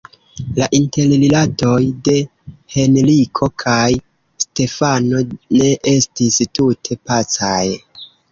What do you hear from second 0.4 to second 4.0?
La interrilatoj de Henriko kaj